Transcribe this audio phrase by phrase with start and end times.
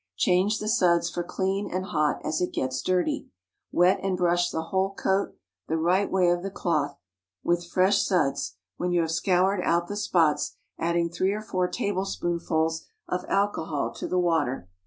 [0.17, 3.29] Change the suds for clean and hot as it gets dirty.
[3.71, 5.35] Wet and brush the whole coat,
[5.67, 6.97] the right way of the cloth,
[7.43, 12.87] with fresh suds, when you have scoured out the spots, adding three or four tablespoonfuls
[13.07, 14.67] of alcohol to the water.